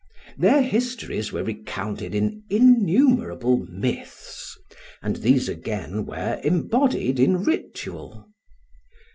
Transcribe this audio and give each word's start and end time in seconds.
Their 0.35 0.63
histories 0.63 1.31
were 1.31 1.43
recounted 1.43 2.15
in 2.15 2.41
innumerable 2.49 3.59
myths, 3.69 4.57
and 4.99 5.17
these 5.17 5.47
again 5.47 6.07
were 6.07 6.41
embodied 6.43 7.19
in 7.19 7.43
ritual. 7.43 8.27